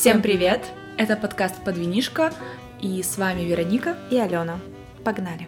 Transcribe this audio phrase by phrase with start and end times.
[0.00, 0.64] Всем привет!
[0.96, 2.32] Это подкаст «Подвинишка»,
[2.80, 4.58] и с вами Вероника и Алена.
[5.04, 5.46] Погнали!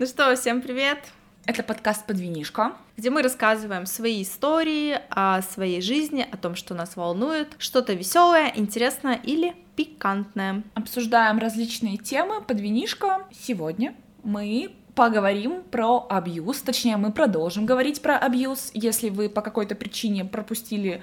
[0.00, 0.98] Ну что, всем привет!
[1.46, 6.96] Это подкаст «Подвинишка», где мы рассказываем свои истории о своей жизни, о том, что нас
[6.96, 10.64] волнует, что-то веселое, интересное или пикантное.
[10.74, 13.28] Обсуждаем различные темы «Подвинишка».
[13.30, 13.94] Сегодня
[14.24, 18.72] мы поговорим про абьюз, точнее, мы продолжим говорить про абьюз.
[18.74, 21.00] Если вы по какой-то причине пропустили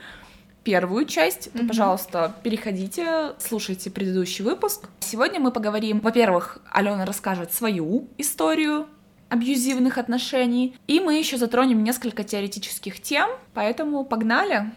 [0.67, 1.67] первую часть, то, mm-hmm.
[1.69, 4.89] пожалуйста, переходите, слушайте предыдущий выпуск.
[4.99, 8.85] Сегодня мы поговорим, во-первых, Алена расскажет свою историю
[9.29, 14.69] абьюзивных отношений, и мы еще затронем несколько теоретических тем, поэтому погнали!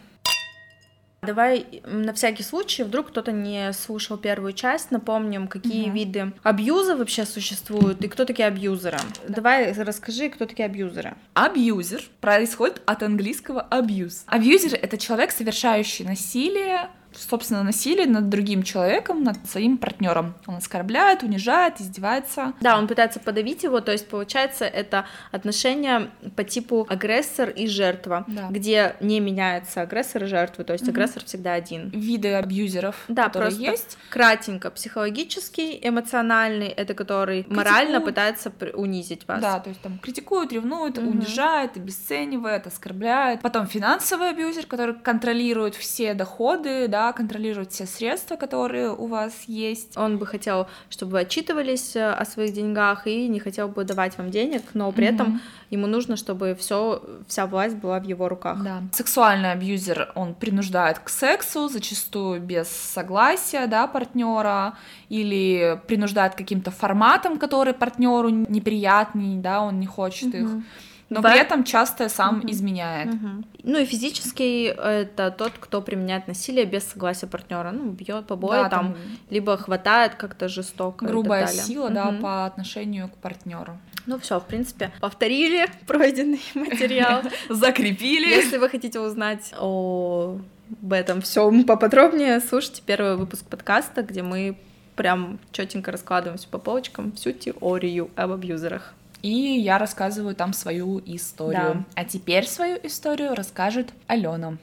[1.23, 5.93] Давай на всякий случай, вдруг кто-то не слушал первую часть, напомним, какие угу.
[5.93, 8.99] виды абьюза вообще существуют и кто такие абьюзеры.
[9.29, 9.35] Да.
[9.35, 11.15] Давай расскажи, кто такие абьюзеры.
[11.35, 14.23] Абьюзер происходит от английского abuse.
[14.27, 16.89] Абьюзер— это человек, совершающий насилие
[17.21, 20.35] собственно, насилие над другим человеком, над своим партнером.
[20.47, 22.55] Он оскорбляет, унижает, издевается.
[22.61, 28.25] Да, он пытается подавить его, то есть получается это отношение по типу агрессор и жертва,
[28.27, 28.49] да.
[28.51, 30.93] где не меняется агрессор и жертва, то есть угу.
[30.93, 31.91] агрессор всегда один.
[31.91, 33.99] Виды абьюзеров, да, которые просто есть.
[34.09, 37.57] Кратенько, психологический, эмоциональный, это который критикуют.
[37.57, 39.41] морально пытается унизить вас.
[39.41, 41.11] Да, то есть там критикуют, ревнуют, угу.
[41.11, 43.41] унижает, обесценивает, оскорбляет.
[43.43, 49.33] Потом финансовый абьюзер, который контролирует все доходы, да, да, контролировать все средства, которые у вас
[49.47, 49.97] есть.
[49.97, 54.19] Он бы хотел, чтобы вы отчитывались э, о своих деньгах и не хотел бы давать
[54.19, 55.15] вам денег, но при mm-hmm.
[55.15, 58.63] этом ему нужно, чтобы все, вся власть была в его руках.
[58.63, 58.83] Да.
[58.93, 64.75] Сексуальный абьюзер, он принуждает к сексу, зачастую без согласия, да, партнера,
[65.09, 70.59] или принуждает каким-то форматом, который партнеру неприятный, да, он не хочет mm-hmm.
[70.59, 70.65] их
[71.11, 71.31] но да.
[71.31, 72.51] при этом часто сам угу.
[72.51, 73.13] изменяет.
[73.13, 73.29] Угу.
[73.65, 78.69] Ну и физический это тот, кто применяет насилие без согласия партнера, ну бьет побои да,
[78.69, 78.97] там, там,
[79.29, 81.05] либо хватает как-то жестоко.
[81.05, 81.95] Грубая сила, угу.
[81.95, 83.77] да, по отношению к партнеру.
[84.07, 88.29] Ну все, в принципе, повторили пройденный материал, закрепили.
[88.29, 90.39] Если вы хотите узнать о
[90.83, 94.57] об этом всем поподробнее, слушайте первый выпуск подкаста, где мы
[94.95, 98.95] прям четенько раскладываемся по полочкам всю теорию об абьюзерах.
[99.23, 101.85] И я рассказываю там свою историю.
[101.95, 102.03] Да.
[102.03, 104.57] А теперь свою историю расскажет Алена.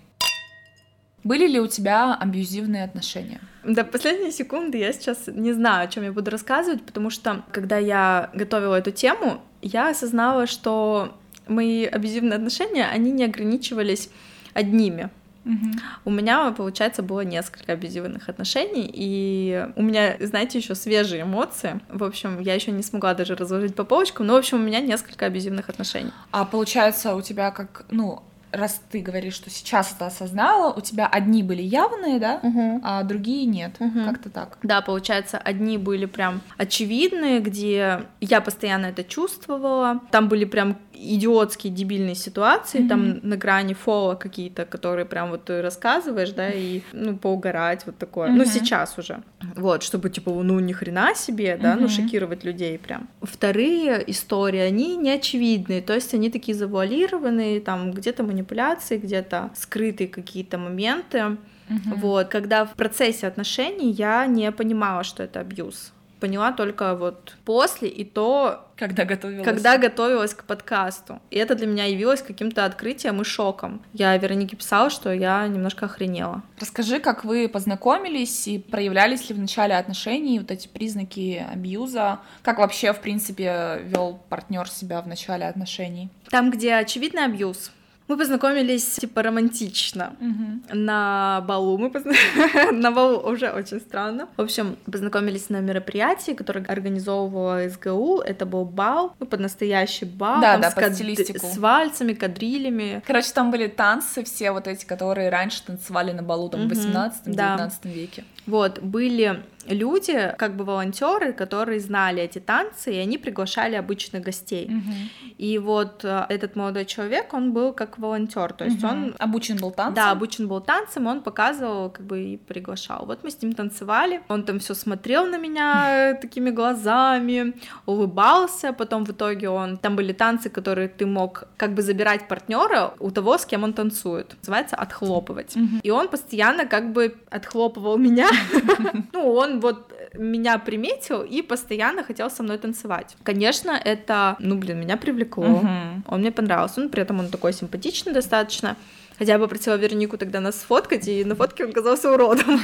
[1.24, 3.42] Были ли у тебя абьюзивные отношения?
[3.64, 7.78] До последней секунды я сейчас не знаю, о чем я буду рассказывать, потому что когда
[7.78, 11.18] я готовила эту тему, я осознала, что
[11.48, 14.10] мои абьюзивные отношения, они не ограничивались
[14.54, 15.10] одними.
[15.48, 15.80] Угу.
[16.06, 21.80] У меня, получается, было несколько абьюзивных отношений, и у меня, знаете, еще свежие эмоции.
[21.90, 24.82] В общем, я еще не смогла даже разложить по полочкам, но, в общем, у меня
[24.82, 26.12] несколько абьюзивных отношений.
[26.32, 28.22] А получается, у тебя как, ну,
[28.52, 32.82] раз ты говоришь, что сейчас это осознала, у тебя одни были явные, да, угу.
[32.84, 34.04] а другие нет, угу.
[34.06, 34.58] как-то так.
[34.64, 41.74] Да, получается, одни были прям очевидные, где я постоянно это чувствовала, там были прям идиотские,
[41.74, 42.90] дебильные ситуации, mm-hmm.
[42.90, 47.98] там на грани фола какие-то, которые прям вот ты рассказываешь, да, и, ну, поугарать, вот
[47.98, 48.30] такое.
[48.30, 48.36] Mm-hmm.
[48.38, 49.22] Ну, сейчас уже.
[49.56, 51.80] Вот, чтобы, типа, ну, ни хрена себе, да, mm-hmm.
[51.80, 53.08] ну, шокировать людей прям.
[53.22, 60.08] Вторые истории, они не очевидные, то есть они такие завуалированные, там, где-то манипуляции, где-то скрытые
[60.08, 61.18] какие-то моменты.
[61.18, 61.96] Mm-hmm.
[61.96, 67.88] Вот, когда в процессе отношений я не понимала, что это абьюз поняла только вот после
[67.90, 69.46] и то, когда готовилась.
[69.46, 71.20] Когда готовилась к подкасту.
[71.32, 73.82] И это для меня явилось каким-то открытием и шоком.
[73.94, 76.44] Я Веронике писала, что я немножко охренела.
[76.60, 82.20] Расскажи, как вы познакомились и проявлялись ли в начале отношений вот эти признаки абьюза?
[82.44, 86.10] Как вообще, в принципе, вел партнер себя в начале отношений?
[86.30, 87.72] Там, где очевидный абьюз,
[88.08, 90.16] мы познакомились, типа, романтично.
[90.22, 90.78] Угу.
[90.78, 92.72] На балу мы познакомились.
[92.72, 94.28] на балу уже очень странно.
[94.38, 98.22] В общем, познакомились на мероприятии, которое организовывала СГУ.
[98.22, 100.42] Это был бал, ну, под настоящий бал.
[100.42, 100.96] Да, да, с под кад...
[100.96, 101.46] стилистику.
[101.46, 103.02] С вальсами, кадрилями.
[103.06, 107.14] Короче, там были танцы все вот эти, которые раньше танцевали на балу, там, в 18-19
[107.34, 107.70] да.
[107.84, 108.24] веке.
[108.48, 114.66] Вот, были люди, как бы волонтеры, которые знали эти танцы, и они приглашали обычных гостей.
[114.66, 115.34] Угу.
[115.38, 118.94] И вот э, этот молодой человек, он был как волонтер, то есть угу.
[118.94, 119.94] он обучен был танцам.
[119.94, 123.06] Да, обучен был танцам, он показывал, как бы и приглашал.
[123.06, 127.54] Вот мы с ним танцевали, он там все смотрел на меня такими глазами,
[127.86, 132.94] улыбался, потом в итоге он там были танцы, которые ты мог как бы забирать партнера
[133.00, 135.56] у того, с кем он танцует, называется отхлопывать.
[135.56, 135.80] Угу.
[135.84, 138.30] И он постоянно как бы отхлопывал меня,
[139.14, 143.16] ну он вот меня приметил и постоянно хотел со мной танцевать.
[143.24, 145.62] Конечно, это, ну, блин, меня привлекло.
[146.08, 146.82] Он мне понравился.
[146.82, 148.76] Ну, при этом он такой симпатичный достаточно.
[149.18, 152.62] Хотя я попросила Веронику тогда нас сфоткать, и на фотке он казался уродом.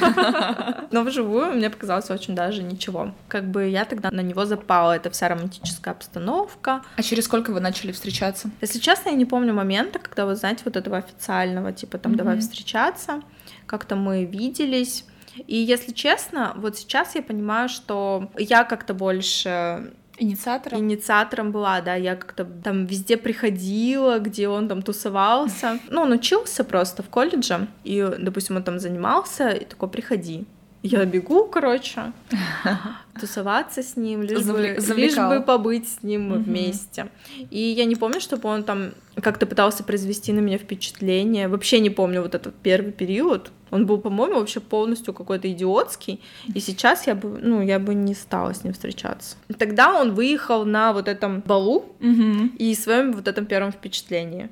[0.91, 3.11] Но вживую мне показалось очень даже ничего.
[3.27, 6.83] Как бы я тогда на него запала, это вся романтическая обстановка.
[6.95, 8.51] А через сколько вы начали встречаться?
[8.61, 12.39] Если честно, я не помню момента, когда, вы знаете, вот этого официального, типа там давай
[12.39, 13.21] встречаться.
[13.65, 15.05] Как-то мы виделись.
[15.47, 20.79] И если честно, вот сейчас я понимаю, что я как-то больше Инициатором?
[20.79, 25.79] Инициатором была, да, я как-то там везде приходила, где он там тусовался.
[25.89, 30.45] Ну, он учился просто в колледже, и, допустим, он там занимался, и такой, приходи.
[30.83, 32.11] Я бегу, короче,
[33.19, 36.43] тусоваться с ним, лишь, бы, лишь бы побыть с ним угу.
[36.43, 37.07] вместе.
[37.49, 38.91] И я не помню, чтобы он там
[39.21, 41.47] как-то пытался произвести на меня впечатление.
[41.47, 43.51] Вообще не помню вот этот первый период.
[43.71, 46.21] Он был, по-моему, вообще полностью какой-то идиотский.
[46.53, 49.37] И сейчас я бы, ну, я бы не стала с ним встречаться.
[49.57, 52.49] Тогда он выехал на вот этом балу угу.
[52.57, 54.49] и своем вот этом первом впечатлении.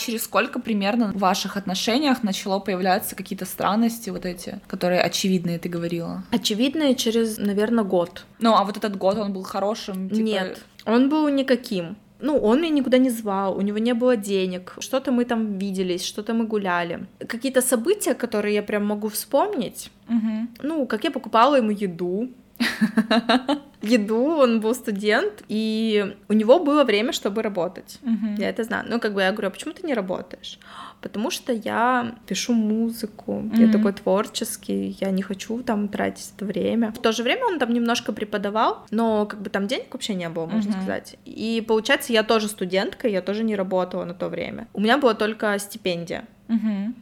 [0.00, 5.68] Через сколько примерно в ваших отношениях начало появляться какие-то странности вот эти, которые очевидные, ты
[5.68, 6.24] говорила?
[6.30, 8.24] Очевидные через, наверное, год.
[8.38, 10.08] Ну, а вот этот год, он был хорошим?
[10.08, 10.22] Типа...
[10.22, 11.96] Нет, он был никаким.
[12.22, 16.04] Ну, он меня никуда не звал, у него не было денег, что-то мы там виделись,
[16.04, 17.06] что-то мы гуляли.
[17.26, 20.48] Какие-то события, которые я прям могу вспомнить, угу.
[20.62, 22.28] ну, как я покупала ему еду,
[23.82, 27.98] еду, он был студент, и у него было время, чтобы работать.
[28.38, 28.84] Я это знаю.
[28.88, 30.58] Ну, как бы я говорю, а почему ты не работаешь?
[31.00, 36.92] Потому что я пишу музыку, я такой творческий, я не хочу там тратить это время.
[36.92, 40.28] В то же время он там немножко преподавал, но как бы там денег вообще не
[40.28, 41.16] было, можно сказать.
[41.24, 44.66] И получается, я тоже студентка, я тоже не работала на то время.
[44.74, 46.24] У меня была только стипендия.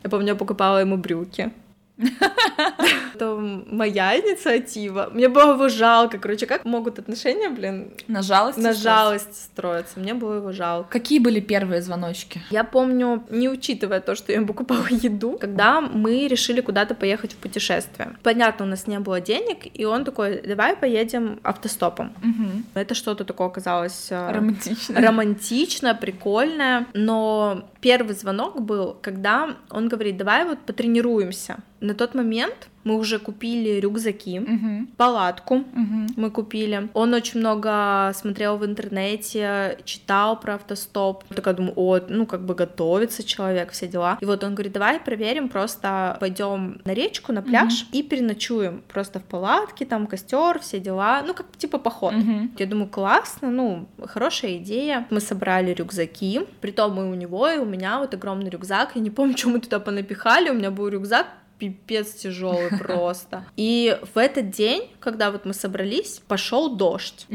[0.05, 1.51] Я помню, я покупала ему брюки.
[3.15, 5.11] Это моя инициатива.
[5.13, 6.19] Мне было его жалко.
[6.19, 7.93] Короче, как могут отношения, блин...
[8.07, 8.59] На жалость?
[8.59, 9.99] На жалость строиться.
[9.99, 10.89] Мне было его жалко.
[10.91, 12.41] Какие были первые звоночки?
[12.51, 17.33] Я помню, не учитывая то, что я ему покупала еду, когда мы решили куда-то поехать
[17.33, 18.17] в путешествие.
[18.23, 22.13] Понятно, у нас не было денег, и он такой, давай поедем автостопом.
[22.23, 22.63] Угу.
[22.75, 24.09] Это что-то такое оказалось...
[24.11, 25.03] Э, романтичное.
[25.03, 26.87] Романтично, прикольное.
[26.95, 31.59] Но первый звонок был, когда он говорит, давай вот потренируемся.
[31.81, 34.87] На тот момент мы уже купили рюкзаки, угу.
[34.97, 36.07] палатку угу.
[36.17, 36.89] мы купили.
[36.95, 41.25] Он очень много смотрел в интернете, читал про автостоп.
[41.31, 44.19] Я такая думаю, о, ну как бы готовится человек, все дела.
[44.21, 47.99] И вот он говорит, давай проверим, просто пойдем на речку, на пляж угу.
[47.99, 52.15] и переночуем просто в палатке, там костер, все дела, ну как типа поход.
[52.15, 52.51] Угу.
[52.59, 55.07] Я думаю, классно, ну хорошая идея.
[55.11, 58.93] Мы собрали рюкзаки, притом и у него, и у меня вот огромный рюкзак.
[58.95, 61.27] Я не помню, что мы туда понапихали, у меня был рюкзак
[61.59, 63.45] пипец тяжелый просто.
[63.57, 67.27] И в этот день, когда вот мы собрались, пошел дождь.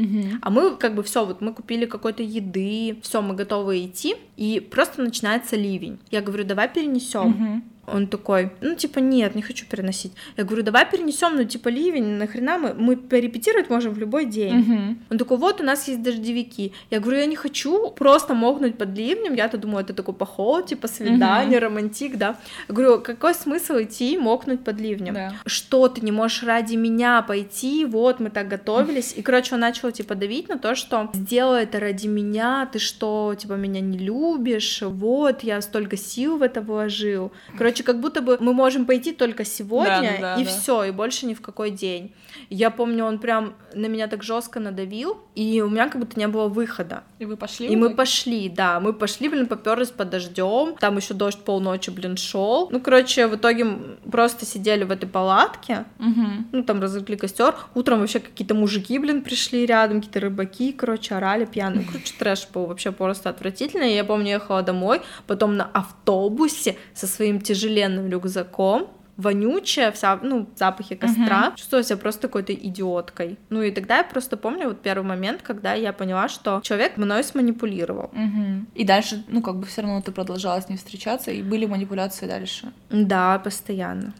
[0.42, 4.60] А мы как бы все, вот мы купили какой-то еды, все, мы готовы идти, и
[4.60, 5.98] просто начинается ливень.
[6.10, 7.62] Я говорю, давай перенесем.
[7.86, 10.12] Он такой, ну, типа, нет, не хочу переносить.
[10.36, 14.60] Я говорю, давай перенесем, ну, типа, ливень, нахрена мы, мы порепетировать можем в любой день.
[14.60, 14.96] Угу.
[15.10, 16.72] Он такой, вот, у нас есть дождевики.
[16.90, 20.88] Я говорю, я не хочу просто мокнуть под ливнем, я-то думаю, это такой поход, типа,
[20.88, 21.66] свидание, угу.
[21.66, 22.36] романтик, да.
[22.68, 25.14] Я говорю, какой смысл идти мокнуть под ливнем?
[25.14, 25.32] Да.
[25.46, 29.14] Что, ты не можешь ради меня пойти, вот, мы так готовились.
[29.16, 33.34] И, короче, он начал, типа, давить на то, что сделай это ради меня, ты что,
[33.38, 37.32] типа, меня не любишь, вот, я столько сил в это вложил.
[37.56, 40.50] Короче, Короче, как будто бы мы можем пойти только сегодня, да, да, и да.
[40.50, 42.12] все, и больше ни в какой день.
[42.50, 46.28] Я помню, он прям на меня так жестко надавил, и у меня как будто не
[46.28, 47.02] было выхода.
[47.18, 47.66] И вы пошли?
[47.66, 50.76] И мы пошли, да, мы пошли, блин, поперлись под дождем.
[50.78, 52.68] Там еще дождь полночи, блин, шел.
[52.70, 53.66] Ну, короче, в итоге
[54.08, 56.26] просто сидели в этой палатке, угу.
[56.52, 57.56] ну, там разожгли костер.
[57.74, 61.84] Утром вообще какие-то мужики, блин, пришли рядом, какие-то рыбаки, короче, орали пьяные.
[61.84, 63.96] Короче, трэш был вообще просто отвратительный.
[63.96, 70.46] Я помню, ехала домой, потом на автобусе со своим тяжелым тяжеленным рюкзаком, вонючая, вся, ну,
[70.56, 71.56] запахи костра, uh-huh.
[71.56, 73.38] чувствовала себя просто какой-то идиоткой.
[73.48, 77.22] Ну и тогда я просто помню вот первый момент, когда я поняла, что человек мной
[77.22, 78.10] сманипулировал.
[78.12, 78.64] Uh-huh.
[78.74, 82.26] И дальше, ну, как бы все равно ты продолжала с ним встречаться, и были манипуляции
[82.26, 82.72] дальше.
[82.90, 84.12] Да, постоянно.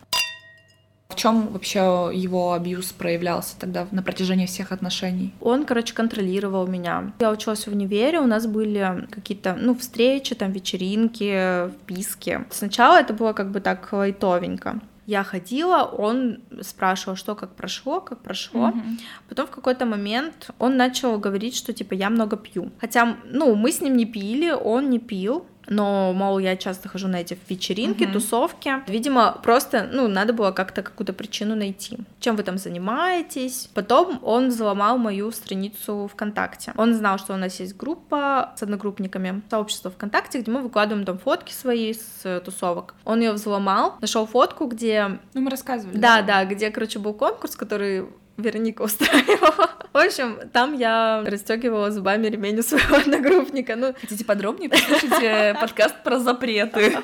[1.08, 5.32] В чем вообще его абьюз проявлялся тогда на протяжении всех отношений?
[5.40, 7.12] Он, короче, контролировал меня.
[7.20, 12.44] Я училась в универе, у нас были какие-то, ну, встречи, там, вечеринки, вписки.
[12.50, 14.80] Сначала это было как бы так лайтовенько.
[15.06, 18.68] Я ходила, он спрашивал, что как прошло, как прошло.
[18.68, 19.00] Mm-hmm.
[19.28, 22.72] Потом в какой-то момент он начал говорить, что типа я много пью.
[22.80, 25.46] Хотя, ну, мы с ним не пили, он не пил.
[25.68, 28.12] Но, мол, я часто хожу на эти вечеринки, uh-huh.
[28.12, 28.72] тусовки.
[28.86, 31.98] Видимо, просто, ну, надо было как-то какую-то причину найти.
[32.20, 33.70] Чем вы там занимаетесь?
[33.74, 36.72] Потом он взломал мою страницу ВКонтакте.
[36.76, 41.18] Он знал, что у нас есть группа с одногруппниками, сообщество ВКонтакте, где мы выкладываем там
[41.18, 42.94] фотки свои с тусовок.
[43.04, 45.18] Он ее взломал, нашел фотку, где...
[45.34, 45.96] Ну, мы рассказывали.
[45.96, 49.70] Да, да, где, короче, был конкурс, который Вероника устраивала.
[49.92, 53.76] В общем, там я расстегивала зубами ремень у своего одногруппника.
[53.76, 56.98] Ну, хотите подробнее послушайте подкаст про запреты.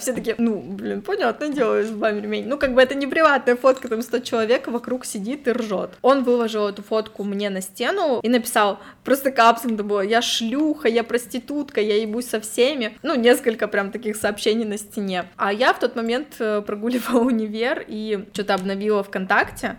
[0.00, 2.48] Все таки ну, блин, понятно, делаю зубами ремень.
[2.48, 5.90] Ну, как бы это не приватная фотка, там 100 человек вокруг сидит и ржет.
[6.02, 11.04] Он выложил эту фотку мне на стену и написал просто капсом было, я шлюха, я
[11.04, 12.98] проститутка, я ебусь со всеми.
[13.02, 15.26] Ну, несколько прям таких сообщений на стене.
[15.36, 19.76] А я в тот момент э, прогуливала универ и что-то обновила ВКонтакте.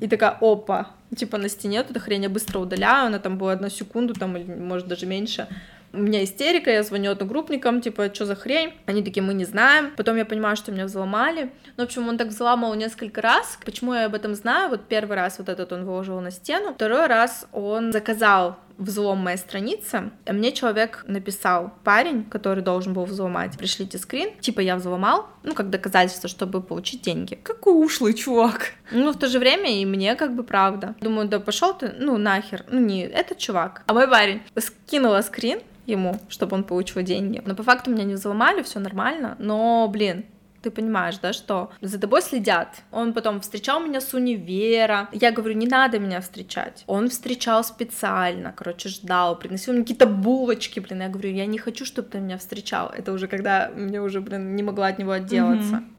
[0.00, 3.68] И такая, опа, типа на стене эту хрень я быстро удаляю, она там была одну
[3.68, 5.48] секунду, там, или может даже меньше.
[5.92, 8.74] У меня истерика, я звоню одногруппникам, типа, что за хрень?
[8.86, 9.92] Они такие, мы не знаем.
[9.96, 11.52] Потом я понимаю, что меня взломали.
[11.76, 13.58] Ну, в общем, он так взломал несколько раз.
[13.64, 14.70] Почему я об этом знаю?
[14.70, 16.74] Вот первый раз вот этот он выложил на стену.
[16.74, 23.56] Второй раз он заказал взлом моей страницы, мне человек написал, парень, который должен был взломать,
[23.56, 27.38] пришлите скрин, типа я взломал, ну, как доказательство, чтобы получить деньги.
[27.42, 28.72] Какой ушлый чувак.
[28.90, 30.94] Ну, в то же время и мне как бы правда.
[31.00, 34.42] Думаю, да пошел ты, ну, нахер, ну, не этот чувак, а мой парень.
[34.56, 37.42] Скинула скрин, ему, чтобы он получил деньги.
[37.44, 39.36] Но по факту меня не взломали, все нормально.
[39.38, 40.24] Но, блин,
[40.64, 42.82] ты понимаешь, да, что за тобой следят.
[42.90, 45.08] Он потом встречал меня с универа.
[45.12, 46.84] Я говорю, не надо меня встречать.
[46.86, 51.02] Он встречал специально, короче, ждал, приносил мне какие-то булочки, блин.
[51.02, 52.90] Я говорю, я не хочу, чтобы ты меня встречал.
[52.96, 55.76] Это уже когда мне уже, блин, не могла от него отделаться.
[55.76, 55.93] Mm-hmm.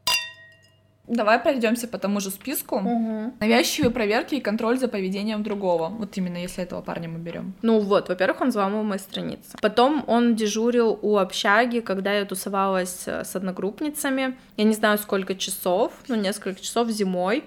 [1.08, 2.78] Давай пройдемся по тому же списку.
[2.78, 3.34] Угу.
[3.40, 5.90] Навязчивые проверки и контроль за поведением другого.
[5.90, 7.54] Вот именно если этого парня мы берем.
[7.62, 9.58] Ну вот, во-первых, он взломал мои страницы.
[9.62, 14.36] Потом он дежурил у общаги, когда я тусовалась э, с одногруппницами.
[14.58, 17.44] Я не знаю, сколько часов, ну, несколько часов зимой.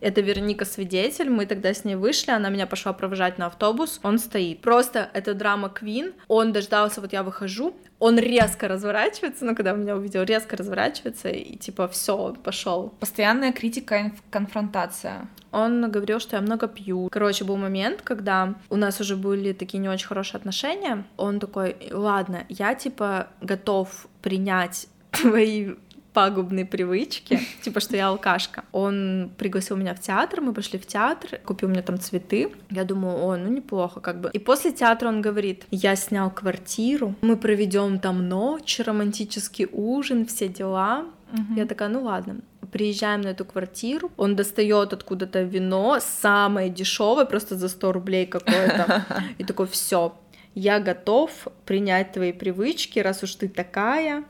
[0.00, 4.18] Это Вероника свидетель, мы тогда с ней вышли, она меня пошла провожать на автобус, он
[4.18, 4.60] стоит.
[4.60, 9.96] Просто это драма Квин, он дождался, вот я выхожу, он резко разворачивается, ну, когда меня
[9.96, 12.94] увидел, резко разворачивается, и типа все, пошел.
[12.98, 15.28] Постоянная критика и конфронтация.
[15.52, 17.08] Он говорил, что я много пью.
[17.10, 21.04] Короче, был момент, когда у нас уже были такие не очень хорошие отношения.
[21.16, 25.74] Он такой, ладно, я типа готов принять твои
[26.12, 28.64] пагубные привычки, типа, что я алкашка.
[28.72, 32.52] Он пригласил меня в театр, мы пошли в театр, купил мне там цветы.
[32.70, 34.30] Я думаю, о, ну неплохо, как бы.
[34.32, 40.48] И после театра он говорит, я снял квартиру, мы проведем там ночь, романтический ужин, все
[40.48, 41.06] дела.
[41.32, 41.54] Угу.
[41.56, 42.40] Я такая, ну ладно.
[42.72, 49.04] Приезжаем на эту квартиру, он достает откуда-то вино, самое дешевое, просто за 100 рублей какое-то.
[49.38, 50.14] И такой, все,
[50.54, 51.30] я готов
[51.64, 54.24] принять твои привычки, раз уж ты такая.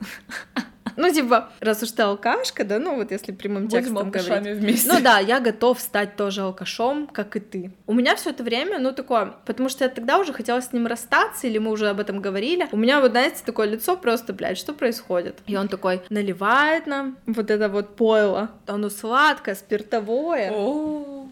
[1.01, 4.57] Ну, типа, раз уж ты алкашка, да, ну вот если прямым Будем текстом говорить.
[4.57, 4.87] вместе.
[4.87, 7.71] Ну да, я готов стать тоже алкашом, как и ты.
[7.87, 10.85] У меня все это время, ну, такое, потому что я тогда уже хотела с ним
[10.85, 12.67] расстаться, или мы уже об этом говорили.
[12.71, 15.39] У меня вот, знаете, такое лицо просто, блядь, что происходит?
[15.47, 18.51] И он такой наливает нам вот это вот пойло.
[18.67, 20.51] Оно сладкое, спиртовое.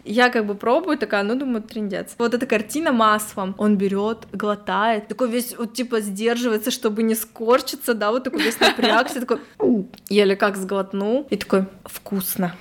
[0.04, 2.14] Я как бы пробую, такая, ну, думаю, трендец.
[2.18, 3.54] Вот эта картина маслом.
[3.58, 8.60] Он берет, глотает, такой весь, вот, типа, сдерживается, чтобы не скорчиться, да, вот такой весь
[8.60, 9.38] напрягся, такой,
[10.08, 12.54] еле как сглотнул, и такой, вкусно.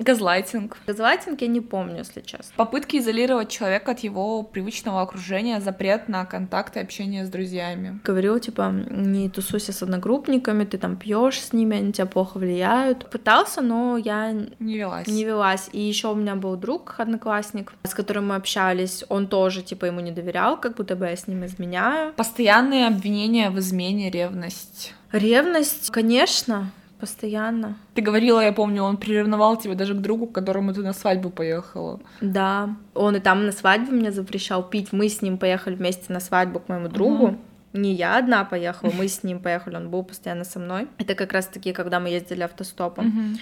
[0.00, 0.78] Газлайтинг.
[0.86, 2.52] Газлайтинг я не помню, если честно.
[2.56, 8.00] Попытки изолировать человека от его привычного окружения, запрет на контакт и общение с друзьями.
[8.02, 13.10] Говорил, типа, не тусуйся с одногруппниками, ты там пьешь с ними, они тебя плохо влияют.
[13.10, 15.06] Пытался, но я не велась.
[15.06, 15.68] Не велась.
[15.72, 19.04] И еще у меня был друг, одноклассник, с которым мы общались.
[19.08, 22.14] Он тоже, типа, ему не доверял, как будто бы я с ним изменяю.
[22.14, 24.94] Постоянные обвинения в измене, ревность.
[25.12, 27.76] Ревность, конечно, постоянно.
[27.94, 31.30] Ты говорила, я помню, он приревновал тебя даже к другу, к которому ты на свадьбу
[31.30, 32.00] поехала.
[32.20, 34.92] Да, он и там на свадьбе мне запрещал пить.
[34.92, 37.26] Мы с ним поехали вместе на свадьбу к моему другу.
[37.26, 37.38] Угу.
[37.72, 40.88] Не я одна поехала, мы с ним поехали, он был постоянно со мной.
[40.98, 43.06] Это как раз-таки, когда мы ездили автостопом.
[43.06, 43.38] Угу.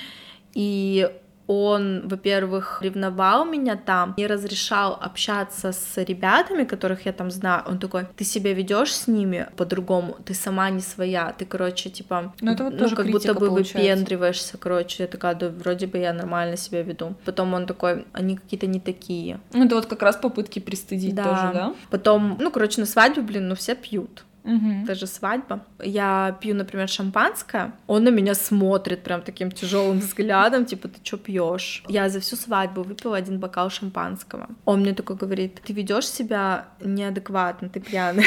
[0.55, 1.11] И
[1.49, 7.65] он, во-первых, ревновал меня там, не разрешал общаться с ребятами, которых я там знаю.
[7.67, 12.35] Он такой, ты себя ведешь с ними по-другому, ты сама не своя, ты, короче, типа,
[12.41, 13.79] ну, это вот ну как будто бы получается.
[13.79, 15.05] выпендриваешься, короче.
[15.05, 17.15] Я такая, да, вроде бы я нормально себя веду.
[17.25, 19.41] Потом он такой, они какие-то не такие.
[19.55, 21.25] Ну, это вот как раз попытки пристыдить да.
[21.25, 21.75] тоже, да?
[21.91, 24.25] Потом, ну, короче, на свадьбе, блин, ну, все пьют.
[24.45, 24.87] Угу.
[24.87, 25.65] Даже свадьба.
[25.83, 27.73] Я пью, например, шампанское.
[27.87, 31.83] Он на меня смотрит прям таким тяжелым взглядом, типа, ты что пьешь?
[31.89, 34.49] Я за всю свадьбу выпила один бокал шампанского.
[34.65, 38.27] Он мне такой говорит, ты ведешь себя неадекватно, ты пьяный.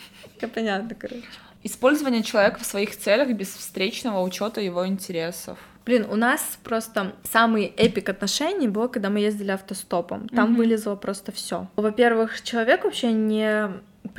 [0.54, 1.24] Понятно, короче.
[1.62, 5.58] Использование человека в своих целях без встречного учета его интересов.
[5.84, 10.28] Блин, у нас просто самый эпик отношений был, когда мы ездили автостопом.
[10.28, 10.56] Там Мгм.
[10.56, 11.68] вылезло просто все.
[11.76, 13.68] Во-первых, человек вообще не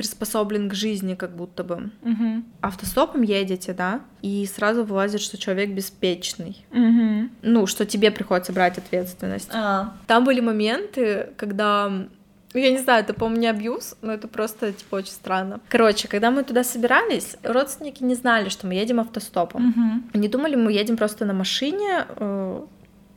[0.02, 1.90] приспособлен к жизни, как будто бы.
[2.02, 2.42] Угу.
[2.60, 6.66] Автостопом едете, да, и сразу вылазит, что человек беспечный.
[6.72, 7.28] Угу.
[7.42, 9.48] Ну, что тебе приходится брать ответственность.
[9.52, 9.94] А.
[10.08, 11.88] Там были моменты, когда
[12.54, 15.60] ну, я не знаю, это, по-моему, не абьюз, но это просто, типа, очень странно.
[15.68, 19.68] Короче, когда мы туда собирались, родственники не знали, что мы едем автостопом.
[19.70, 20.02] Угу.
[20.14, 22.60] Они думали, мы едем просто на машине э,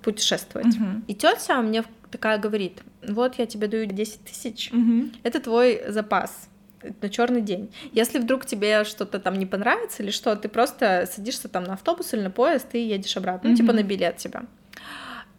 [0.03, 0.75] путешествовать.
[0.77, 0.85] Угу.
[1.07, 5.09] И тетя мне такая говорит, вот я тебе даю 10 тысяч, Угу.
[5.23, 6.47] это твой запас
[7.01, 7.71] на черный день.
[7.93, 12.13] Если вдруг тебе что-то там не понравится или что, ты просто садишься там на автобус
[12.13, 14.43] или на поезд и едешь обратно, ну, типа на билет тебя.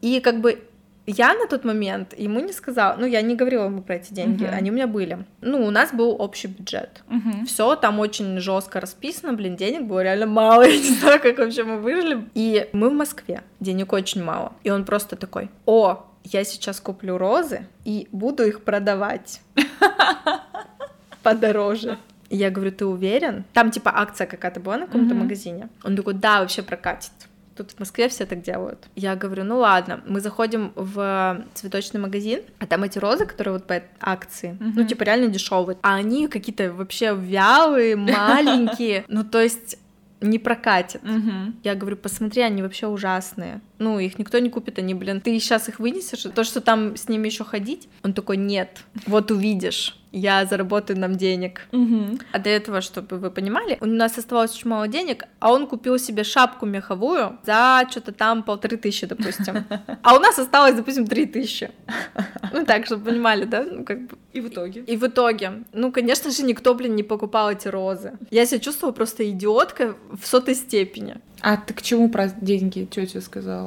[0.01, 0.63] И как бы
[1.09, 4.43] я на тот момент ему не сказала, ну, я не говорила ему про эти деньги,
[4.43, 4.55] Мгм.
[4.55, 5.25] они у меня были.
[5.41, 7.03] Ну, у нас был общий бюджет.
[7.09, 7.47] Угу.
[7.47, 11.63] Все там очень жестко расписано, блин, денег было реально мало, я не знаю, как вообще
[11.63, 12.25] мы выжили.
[12.35, 14.53] И мы в Москве, денег очень мало.
[14.65, 19.41] И он просто такой, о, я сейчас куплю розы и буду их продавать
[21.27, 21.99] подороже.
[22.31, 23.45] Я говорю, ты уверен?
[23.53, 25.69] Там типа акция какая-то была на каком-то магазине.
[25.85, 27.13] Он такой, да, вообще прокатит.
[27.57, 28.79] Тут в Москве все так делают.
[28.97, 33.67] Я говорю, ну ладно, мы заходим в цветочный магазин, а там эти розы, которые вот
[33.67, 39.79] по акции, ну типа реально дешевые, а они какие-то вообще вялые, маленькие, ну то есть
[40.21, 41.01] не прокатит.
[41.65, 43.61] Я говорю, посмотри, они вообще ужасные.
[43.79, 47.09] Ну, их никто не купит, они, блин, ты сейчас их вынесешь, то, что там с
[47.09, 47.89] ними еще ходить.
[48.03, 51.63] Он такой, нет, вот увидишь, я заработаю нам денег.
[51.73, 52.19] Угу.
[52.33, 55.99] А до этого, чтобы вы понимали, у нас оставалось очень мало денег, а он купил
[55.99, 59.65] себе шапку меховую за что-то там полторы тысячи, допустим.
[60.03, 61.71] А у нас осталось, допустим, три тысячи.
[62.53, 63.65] Ну так, чтобы понимали, да?
[63.65, 64.17] Ну, как бы.
[64.33, 64.83] И в итоге.
[64.83, 68.13] И в итоге, ну, конечно же, никто, блин, не покупал эти розы.
[68.31, 71.17] Я себя чувствовала просто идиоткой в сотой степени.
[71.41, 73.66] А ты к чему про деньги тетя сказала?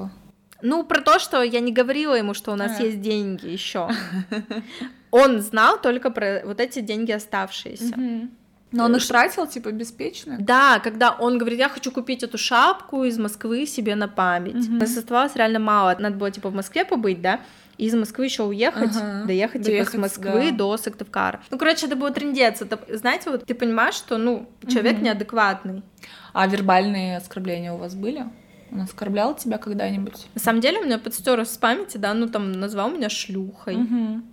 [0.62, 2.84] Ну, про то, что я не говорила ему, что у нас А.
[2.84, 3.90] есть деньги еще.
[5.12, 7.96] Он знал только про вот эти деньги оставшиеся.
[8.72, 10.38] Но он их тратил, типа, беспечно?
[10.40, 14.54] Да, когда он говорит, я хочу купить эту шапку из Москвы себе на память.
[14.68, 14.76] Мгм.
[14.76, 15.96] У нас оставалось реально мало.
[15.98, 17.40] Надо было типа в Москве побыть, да,
[17.80, 19.24] и из Москвы еще уехать, Ага.
[19.26, 20.58] доехать, типа Доехать, с Москвы да.
[20.58, 21.42] до Сыктывкара.
[21.50, 22.62] Ну, короче, это было трендец.
[22.62, 25.04] Это, знаете, вот ты понимаешь, что, ну, человек Мгм.
[25.06, 25.82] неадекватный.
[26.34, 28.26] А вербальные оскорбления у вас были?
[28.72, 30.28] Он оскорблял тебя когда-нибудь?
[30.36, 33.78] На самом деле у меня подстерлось с памяти, да, ну там назвал меня шлюхой.
[33.78, 34.24] Мгм.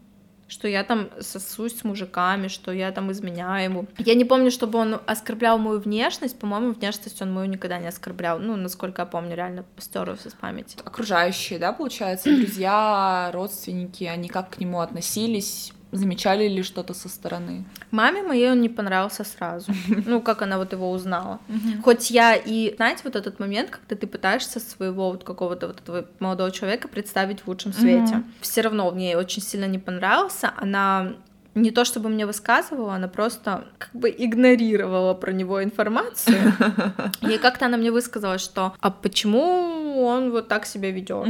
[0.48, 3.86] что я там сосусь с мужиками, что я там изменяю ему.
[3.98, 6.38] Я не помню, чтобы он оскорблял мою внешность.
[6.38, 8.38] По-моему, внешность он мою никогда не оскорблял.
[8.38, 10.78] Ну, насколько я помню, реально стерлся с памяти.
[10.84, 15.72] Окружающие, да, получается, друзья, родственники, они как к нему относились?
[15.96, 17.64] Замечали ли что-то со стороны?
[17.90, 19.72] Маме моей он не понравился сразу.
[20.06, 21.38] Ну, как она вот его узнала.
[21.82, 26.04] Хоть я и, знаете, вот этот момент, когда ты пытаешься своего вот какого-то вот этого
[26.20, 30.52] молодого человека представить в лучшем свете, все равно он мне очень сильно не понравился.
[30.56, 31.14] Она
[31.54, 36.52] не то чтобы мне высказывала, она просто как бы игнорировала про него информацию.
[37.22, 41.26] И как-то она мне высказала, что а почему он вот так себя ведет?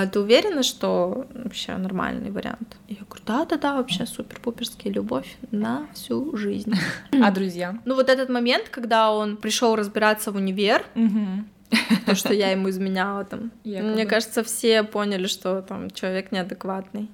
[0.00, 2.76] А ты уверена, что вообще нормальный вариант?
[2.86, 6.72] Я говорю, да-да-да, вообще супер-пуперский любовь на всю жизнь.
[7.20, 7.76] А друзья?
[7.84, 10.84] Ну вот этот момент, когда он пришел разбираться в универ,
[12.06, 13.92] то, что я ему изменяла там, Якобы.
[13.92, 17.10] мне кажется, все поняли, что там человек неадекватный.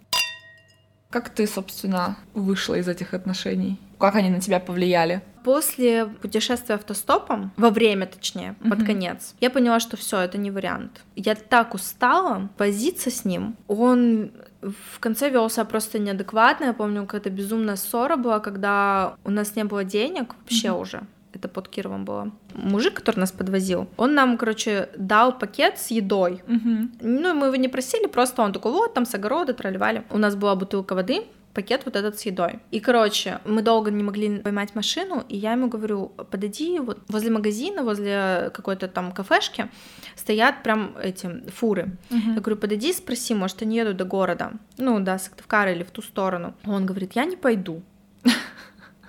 [1.15, 3.79] Как ты, собственно, вышла из этих отношений?
[4.01, 5.23] Как они на тебя повлияли?
[5.45, 8.87] После путешествия автостопом, во время точнее, под Мгм.
[8.87, 11.03] конец, я поняла, что все, это не вариант.
[11.15, 13.55] Я так устала возиться с ним.
[13.69, 16.65] Он в конце вел себя просто неадекватно.
[16.65, 20.81] Я помню, какая-то безумная ссора была, когда у нас не было денег вообще Мгм.
[20.81, 21.03] уже.
[21.35, 22.31] Это под Кировом было.
[22.55, 26.43] Мужик, который нас подвозил, он нам, короче, дал пакет с едой.
[26.47, 26.93] Мгм.
[27.01, 30.05] Ну, мы его не просили, просто он такой, вот, там с огорода, тролливали.
[30.11, 32.59] У нас была бутылка воды, пакет вот этот с едой.
[32.73, 37.31] И, короче, мы долго не могли поймать машину, и я ему говорю, подойди, вот возле
[37.31, 39.71] магазина, возле какой-то там кафешки
[40.17, 41.97] стоят прям эти фуры.
[42.11, 42.35] Мгм.
[42.35, 46.03] Я говорю, подойди, спроси, может, они едут до города, ну, до Сыктывкара или в ту
[46.03, 46.55] сторону.
[46.67, 47.83] Он говорит, я не пойду.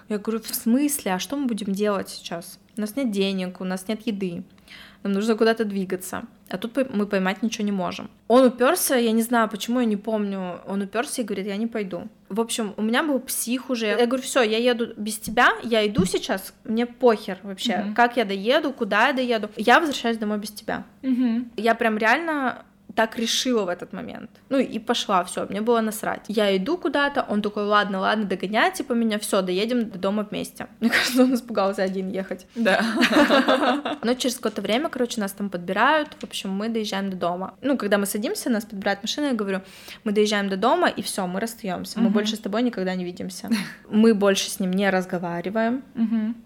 [0.10, 2.60] Я говорю, в смысле, а что мы будем делать сейчас?
[2.78, 4.44] У нас нет денег, у нас нет еды,
[5.04, 6.24] нам нужно куда-то двигаться.
[6.50, 8.08] А тут мы поймать ничего не можем.
[8.28, 10.60] Он уперся, я не знаю, почему, я не помню.
[10.68, 12.08] Он уперся и говорит, я не пойду.
[12.30, 13.88] В общем, у меня был псих уже.
[13.88, 17.94] Я говорю, все, я еду без тебя, я иду сейчас, мне похер вообще, Мгм.
[17.96, 19.50] как я доеду, куда я доеду.
[19.58, 20.84] Я возвращаюсь домой без тебя.
[21.02, 21.52] Мгм.
[21.58, 22.64] Я прям реально
[22.96, 24.30] так решила в этот момент.
[24.50, 26.26] Ну и пошла, все, мне было насрать.
[26.28, 30.68] Я иду куда-то, он такой, ладно, ладно, догоняй, типа меня, все, доедем до дома вместе.
[30.80, 32.48] Мне кажется, он испугался один ехать.
[32.56, 32.82] Да.
[34.04, 37.56] Но через какое-то время, короче, нас там подбирают, в общем, мы доезжаем до дома.
[37.62, 39.62] Ну, когда мы садимся, нас подбирает машина, я говорю,
[40.04, 42.00] мы доезжаем до дома, и все, мы расстаемся.
[42.00, 43.50] Мы больше с тобой никогда не видимся.
[43.90, 45.84] Мы больше с ним не разговариваем.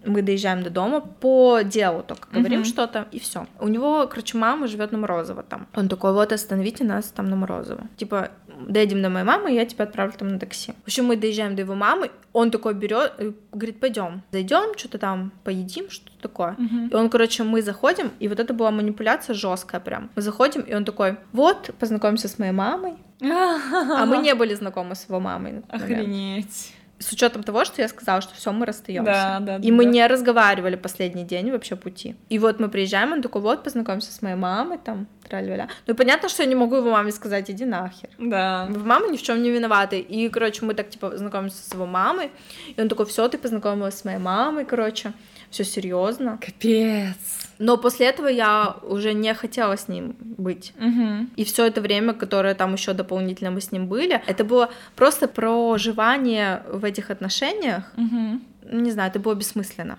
[0.04, 3.46] Мы доезжаем до дома по делу только говорим что-то, и все.
[3.58, 5.66] У него, короче, мама живет на Морозово там.
[5.74, 7.86] Он такой, вот остановите нас там на Морозово.
[7.96, 8.30] Типа,
[8.68, 10.72] доедем до моей мамы, я тебя отправлю там на такси.
[10.84, 13.12] В общем, мы доезжаем до его мамы, он такой берет,
[13.52, 16.56] говорит, пойдем, зайдем, что-то там поедим, что такое.
[16.90, 20.10] И он, короче, мы заходим, и вот это была манипуляция жесткая прям.
[20.16, 22.94] Мы заходим, и он такой, вот, познакомимся с моей мамой.
[23.20, 25.62] А мы не были знакомы с его мамой.
[25.68, 29.04] Охренеть с учетом того, что я сказала, что все, мы расстаемся.
[29.04, 29.90] Да, да, и да, мы да.
[29.90, 32.14] не разговаривали последний день вообще пути.
[32.28, 36.28] И вот мы приезжаем, он такой, вот, познакомимся с моей мамой, там, траля Ну, понятно,
[36.28, 38.10] что я не могу его маме сказать, иди нахер.
[38.18, 38.68] Да.
[38.68, 39.96] Мама ни в чем не виновата.
[39.96, 42.30] И, короче, мы так, типа, знакомимся с его мамой,
[42.76, 45.14] и он такой, все, ты познакомилась с моей мамой, короче,
[45.50, 46.38] все серьезно.
[46.44, 47.16] Капец.
[47.58, 50.72] Но после этого я уже не хотела с ним быть.
[50.78, 51.26] Угу.
[51.36, 55.28] И все это время, которое там еще дополнительно мы с ним были, это было просто
[55.28, 57.84] проживание в этих отношениях.
[57.96, 58.40] Угу.
[58.72, 59.98] Не знаю, это было бессмысленно.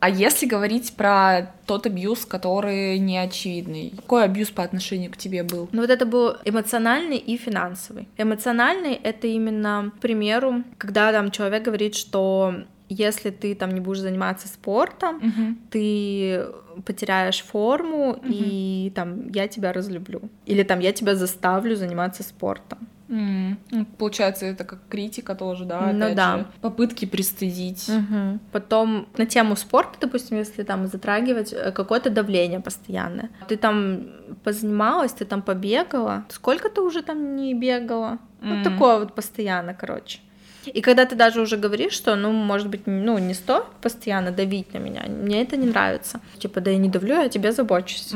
[0.00, 5.42] А если говорить про тот абьюз, который не очевидный, какой абьюз по отношению к тебе
[5.42, 5.68] был?
[5.72, 8.08] Ну вот это был эмоциональный и финансовый.
[8.16, 12.54] Эмоциональный— это именно, к примеру, когда там человек говорит, что
[12.90, 15.56] если ты там не будешь заниматься спортом, Угу.
[15.70, 16.46] ты
[16.84, 18.30] потеряешь форму, Мгм.
[18.32, 20.20] и там я тебя разлюблю.
[20.46, 22.78] Или там я тебя заставлю заниматься спортом.
[23.12, 23.56] Ну,
[23.98, 25.90] Получается, это как критика тоже, да?
[25.92, 26.38] Ну опять да.
[26.38, 26.46] же.
[26.60, 27.88] Попытки пристыдить.
[27.88, 28.38] Мгм.
[28.52, 33.30] Потом на тему спорта, допустим, если там затрагивать э, какое-то давление постоянное.
[33.48, 34.02] Ты там
[34.44, 36.24] позанималась, ты там побегала.
[36.28, 38.18] Сколько ты уже там не бегала?
[38.42, 38.54] М.
[38.54, 40.20] Вот такое вот постоянно, короче.
[40.66, 44.72] И когда ты даже уже говоришь, что, ну, может быть, ну, не стоит постоянно давить
[44.74, 46.20] на меня, мне это не нравится.
[46.38, 48.12] Типа, да я не давлю, я о тебе забочусь.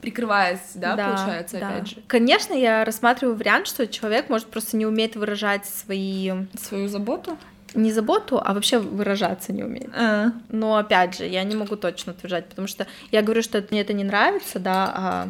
[0.00, 1.68] Прикрываясь, да, получается, да.
[1.68, 6.88] опять же, Конечно, я рассматриваю вариант, что человек может просто не уметь выражать свои свою
[6.88, 7.36] заботу.
[7.74, 9.90] не заботу, а вообще выражаться не умеет.
[9.96, 13.80] А, Но опять же, я не могу точно утверждать, потому что я говорю, что мне
[13.80, 15.28] это не нравится, да, а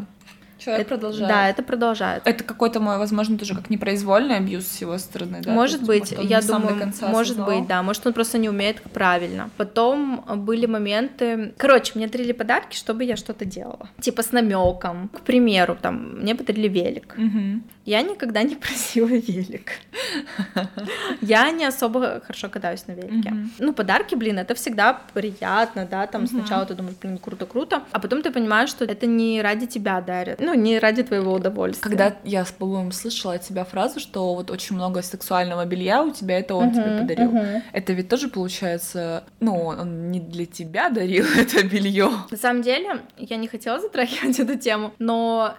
[0.64, 1.28] Человек это- продолжает.
[1.28, 2.22] Да, это продолжает.
[2.26, 5.52] Это какой-то мой, возможно, тоже как непроизвольный абьюз с его стороны, да?
[5.52, 7.58] может есть, быть, он я думаю, конца может осознавал.
[7.60, 9.50] быть, да, может он просто не умеет правильно.
[9.56, 15.08] Потом были моменты, короче, мне дарили подарки, чтобы я что-то делала, типа с намеком.
[15.08, 17.16] К примеру, там мне подарили велик.
[17.84, 19.72] Я никогда не просила велик.
[21.20, 23.34] Я не особо хорошо катаюсь на велике.
[23.58, 28.22] Ну, подарки, блин, это всегда приятно, да, там сначала ты думаешь, блин, круто-круто, а потом
[28.22, 31.82] ты понимаешь, что это не ради тебя дарят, ну, не ради твоего удовольствия.
[31.82, 36.38] Когда я, по-моему, слышала от тебя фразу, что вот очень много сексуального белья у тебя,
[36.38, 37.30] это он тебе Мгм, подарил.
[37.32, 37.62] мгм.
[37.72, 42.10] Это ведь тоже получается, ну, он не для тебя дарил это белье.
[42.30, 45.54] На самом деле, я не хотела затрагивать эту тему, но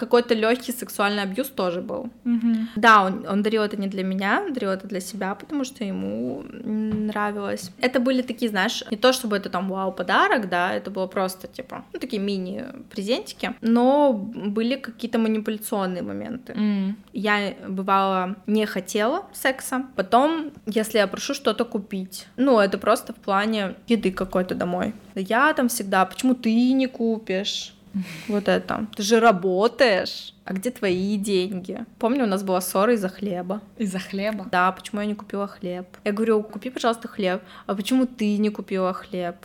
[0.00, 2.08] какой-то легкий сексуальный абьюз тоже был.
[2.76, 5.84] Да, он, он дарил это не для меня, он дарил это для себя, потому что
[5.84, 7.70] ему нравилось.
[7.82, 11.48] Это были такие, знаешь, не то чтобы это там вау подарок, да, это было просто
[11.48, 16.54] типа, ну такие мини презентики, но были какие-то манипуляционные моменты.
[16.56, 16.96] М.
[17.12, 23.16] Я бывало не хотела секса, потом, если я прошу что-то купить, ну это просто в
[23.16, 24.94] плане еды какой-то домой.
[25.14, 27.74] Я там всегда, почему ты не купишь?
[28.28, 28.86] Вот это.
[28.96, 30.34] Ты же работаешь.
[30.44, 31.84] А где твои деньги?
[31.98, 33.60] Помню, у нас была ссора из-за хлеба.
[33.78, 34.46] Из-за хлеба.
[34.50, 35.86] Да, почему я не купила хлеб?
[36.04, 37.42] Я говорю, купи, пожалуйста, хлеб.
[37.66, 39.36] А почему ты не купила хлеб?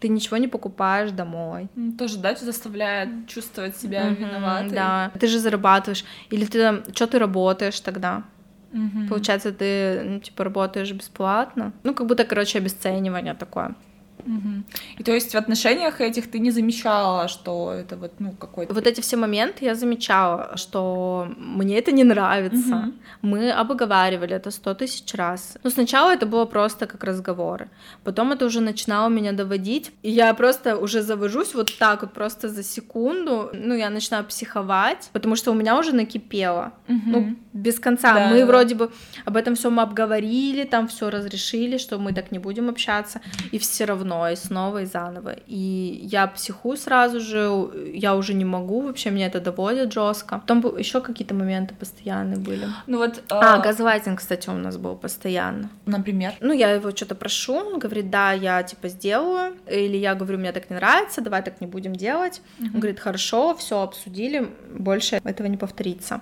[0.00, 1.68] Ты ничего не покупаешь домой.
[1.76, 4.70] М, Тоже, да, заставляет чувствовать себя Мгм, виноватой.
[4.70, 6.04] Да, ты же зарабатываешь.
[6.30, 8.24] Или ты, что ты работаешь тогда?
[8.72, 9.06] Мгм.
[9.08, 11.72] Получается, ты, ну, типа, работаешь бесплатно.
[11.84, 13.74] Ну, как будто, короче, обесценивание такое.
[14.24, 14.64] Мгм.
[14.98, 18.74] И то есть в отношениях этих ты не замечала, что это вот, ну, какой-то...
[18.74, 22.74] Вот эти все моменты я замечала, что мне это не нравится.
[22.76, 22.94] Мгм.
[23.22, 25.58] Мы обговаривали это сто тысяч раз.
[25.64, 27.68] Но сначала это было просто как разговоры.
[28.04, 29.92] Потом это уже начинало меня доводить.
[30.02, 33.50] И я просто уже завожусь вот так вот просто за секунду.
[33.52, 36.72] Ну, я начинаю психовать, потому что у меня уже накипело.
[36.88, 37.12] Мгм.
[37.12, 38.14] Ну, без конца.
[38.14, 38.90] Да, мы вроде бы
[39.24, 43.20] об этом всем обговорили, там все разрешили, что мы так не будем общаться.
[43.52, 45.34] И все равно равно, и снова, и заново.
[45.46, 50.38] И я психую сразу же, я уже не могу, вообще меня это доводит жестко.
[50.38, 52.66] Потом еще какие-то моменты постоянные были.
[52.86, 53.22] Ну вот...
[53.30, 53.62] А, э...
[53.62, 55.70] газлайтинг, кстати, у нас был постоянно.
[55.86, 56.34] Например?
[56.40, 60.52] Ну, я его что-то прошу, он говорит, да, я типа сделаю, или я говорю, мне
[60.52, 62.40] так не нравится, давай так не будем делать.
[62.58, 62.70] Mm-hmm.
[62.74, 66.20] Он говорит, хорошо, все обсудили, больше этого не повторится.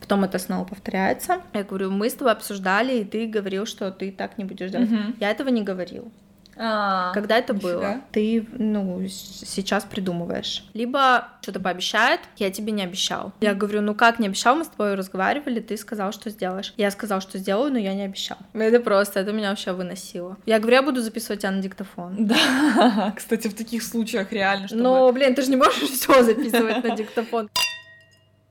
[0.00, 1.42] Потом это снова повторяется.
[1.54, 4.90] Я говорю, мы с тобой обсуждали, и ты говорил, что ты так не будешь делать.
[4.90, 5.14] Mm-hmm.
[5.20, 6.10] Я этого не говорил.
[6.56, 7.72] А, Когда это нифига.
[7.72, 8.00] было?
[8.12, 10.64] Ты, ну, сейчас придумываешь.
[10.74, 13.32] Либо что-то пообещает, я тебе не обещал.
[13.40, 16.74] Я говорю, ну как не обещал, мы с тобой разговаривали, ты сказал, что сделаешь.
[16.76, 18.38] Я сказал, что сделаю, но я не обещал.
[18.52, 20.36] Это просто, это меня вообще выносило.
[20.46, 22.26] Я говорю, я буду записывать тебя на диктофон.
[22.26, 24.82] Да, кстати, в таких случаях реально, чтобы...
[24.82, 27.48] Ну, блин, ты же не можешь все записывать на диктофон.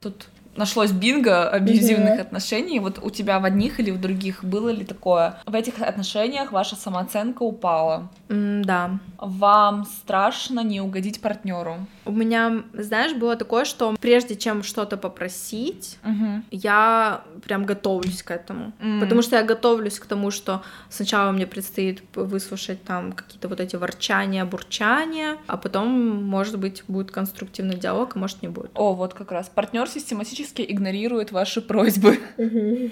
[0.01, 2.21] Тут нашлось бинго абьюзивных mm-hmm.
[2.21, 2.79] отношений.
[2.79, 5.35] Вот у тебя в одних или в других было ли такое?
[5.45, 8.09] В этих отношениях ваша самооценка упала?
[8.31, 8.99] Mm, да.
[9.17, 11.85] Вам страшно не угодить партнеру?
[12.05, 16.43] У меня, знаешь, было такое, что прежде чем что-то попросить, mm-hmm.
[16.51, 18.71] я прям готовлюсь к этому.
[18.79, 18.99] Mm-hmm.
[19.01, 23.75] Потому что я готовлюсь к тому, что сначала мне предстоит выслушать там какие-то вот эти
[23.75, 25.89] ворчания, бурчания, а потом,
[26.23, 28.71] может быть, будет конструктивный диалог, а может не будет.
[28.75, 29.49] О, вот как раз.
[29.49, 32.19] Партнер систематически игнорирует ваши просьбы.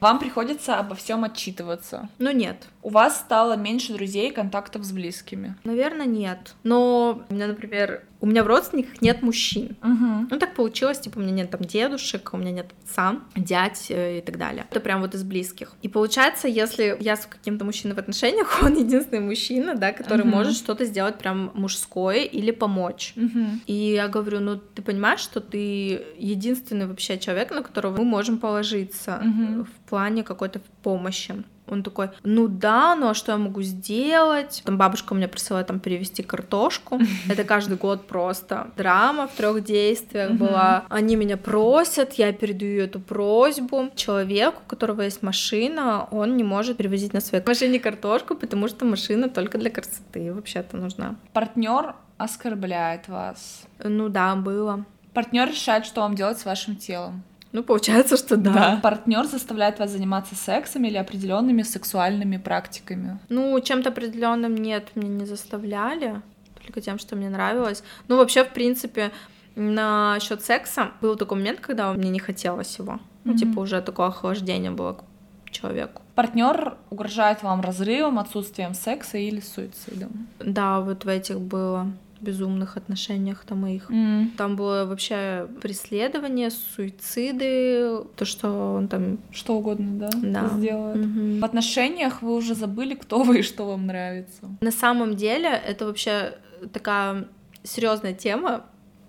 [0.00, 2.08] Вам приходится обо всем отчитываться.
[2.18, 2.68] Ну нет.
[2.84, 5.56] У вас стало меньше друзей, контактов с близкими?
[5.64, 6.54] Наверное, нет.
[6.64, 9.76] Но у меня, например, у меня в родственниках нет мужчин.
[9.82, 10.28] Угу.
[10.30, 14.18] Ну, так получилось, типа, у меня нет там дедушек, у меня нет отца, дядь э,
[14.18, 14.66] и так далее.
[14.70, 15.72] Это прям вот из близких.
[15.80, 20.28] И получается, если я с каким-то мужчиной в отношениях, он единственный мужчина, да, который угу.
[20.28, 23.14] может что-то сделать прям мужское или помочь.
[23.16, 23.60] Угу.
[23.66, 28.36] И я говорю, ну, ты понимаешь, что ты единственный вообще человек, на которого мы можем
[28.36, 29.64] положиться угу.
[29.64, 31.44] в плане какой-то помощи.
[31.66, 34.62] Он такой, ну да, ну а что я могу сделать?
[34.64, 37.00] Там бабушка мне просила там перевести картошку.
[37.28, 40.84] Это каждый год просто драма в трех действиях была.
[40.88, 46.76] Они меня просят, я передаю эту просьбу человеку, у которого есть машина, он не может
[46.76, 51.16] перевозить на своей машине картошку, потому что машина только для красоты вообще-то нужна.
[51.32, 53.64] Партнер оскорбляет вас.
[53.82, 54.84] Ну да, было.
[55.12, 57.22] Партнер решает, что вам делать с вашим телом.
[57.54, 58.52] Ну, получается, что да.
[58.52, 58.80] да.
[58.82, 63.20] Партнер заставляет вас заниматься сексом или определенными сексуальными практиками.
[63.28, 66.20] Ну, чем-то определенным нет, меня не заставляли,
[66.60, 67.84] только тем, что мне нравилось.
[68.08, 69.12] Ну, вообще, в принципе,
[69.54, 72.98] на счет секса был такой момент, когда мне не хотелось его.
[73.22, 73.38] Ну, mm-hmm.
[73.38, 76.02] типа, уже такое охлаждение было к человеку.
[76.16, 80.26] Партнер угрожает вам разрывом, отсутствием секса или суицидом.
[80.40, 81.86] Да, вот в этих было
[82.24, 83.90] безумных отношениях там моих.
[83.90, 84.36] Mm.
[84.36, 89.18] Там было вообще преследование, суициды, то, что он там...
[89.30, 90.48] Что угодно, да, да.
[90.48, 90.96] сделает.
[90.96, 91.40] Mm-hmm.
[91.40, 94.42] В отношениях вы уже забыли, кто вы и что вам нравится.
[94.60, 96.34] На самом деле это вообще
[96.72, 97.26] такая
[97.62, 98.64] серьезная тема,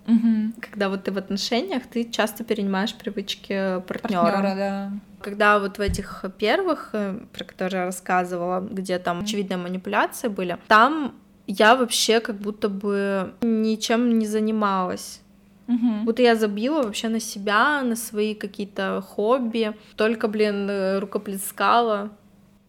[0.06, 0.52] Угу.
[0.60, 4.22] Когда вот ты в отношениях, ты часто перенимаешь привычки партнера.
[4.22, 4.92] Партнера, да.
[5.20, 10.58] Когда вот в этих первых, э, про которые я рассказывала, где там очевидные манипуляции были,
[10.68, 11.14] там
[11.46, 15.20] я вообще как будто бы ничем не занималась.
[15.68, 16.04] Угу.
[16.04, 19.74] Будто я забила вообще на себя, на свои какие-то хобби.
[19.96, 22.10] Только, блин, э, рукоплескала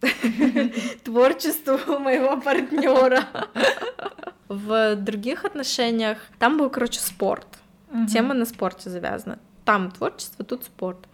[1.04, 3.24] творчеству моего партнера.
[4.48, 7.46] В других отношениях там был, короче, спорт.
[8.12, 9.38] Тема на спорте завязана.
[9.64, 11.08] Там творчество, тут спорт.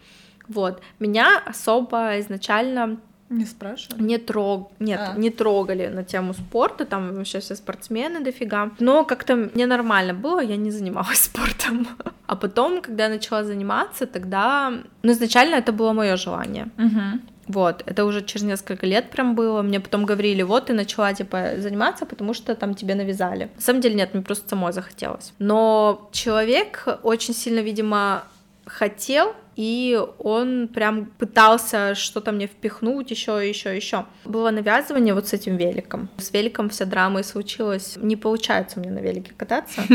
[0.48, 0.81] Вот.
[0.98, 2.98] Меня особо изначально
[3.30, 4.02] не спрашивали?
[4.02, 4.70] Не трог...
[4.78, 5.18] Нет, а.
[5.18, 8.70] не трогали на тему спорта, там вообще все спортсмены дофига.
[8.78, 11.88] Но как-то мне нормально было, я не занималась спортом.
[12.26, 14.72] А потом, когда я начала заниматься, тогда...
[15.02, 16.68] Ну, изначально это было мое желание.
[16.78, 17.20] Угу.
[17.48, 19.62] Вот, это уже через несколько лет прям было.
[19.62, 23.50] Мне потом говорили, вот ты начала, типа, заниматься, потому что там тебе навязали.
[23.56, 25.32] На самом деле нет, мне просто самой захотелось.
[25.38, 28.24] Но человек очень сильно, видимо,
[28.66, 34.06] хотел, и он прям пытался что-то мне впихнуть еще, еще, еще.
[34.24, 36.08] Было навязывание вот с этим великом.
[36.18, 37.96] С великом вся драма и случилась.
[37.96, 39.82] Не получается мне на велике кататься.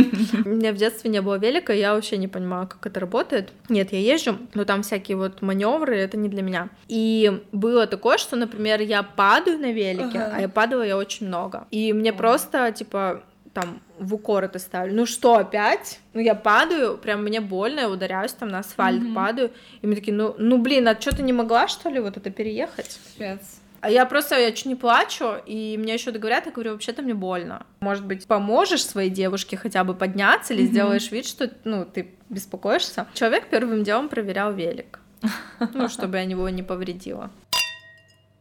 [0.46, 3.52] У меня в детстве не было велика, я вообще не понимаю, как это работает.
[3.70, 6.70] Нет, я езжу, но там всякие вот маневры, это не для меня.
[6.88, 11.68] И было такое, что, например, я падаю на велике, а я падала я очень много.
[11.72, 14.94] И мне просто, типа, там в укор это ставлю.
[14.96, 16.00] Ну что, опять?
[16.14, 19.14] Ну я падаю, прям мне больно, я ударяюсь там на асфальт, mm-hmm.
[19.14, 19.52] падаю.
[19.82, 22.30] И мы такие, ну, ну блин, а что ты не могла, что ли, вот это
[22.30, 23.00] переехать?
[23.18, 23.60] Пец.
[23.82, 27.14] А я просто, я чуть не плачу, и мне еще говорят, я говорю, вообще-то мне
[27.14, 27.66] больно.
[27.80, 30.68] Может быть, поможешь своей девушке хотя бы подняться или mm-hmm.
[30.68, 33.08] сделаешь вид, что, ну, ты беспокоишься.
[33.14, 35.00] Человек первым делом проверял велик,
[35.74, 37.32] ну, чтобы я его не повредила.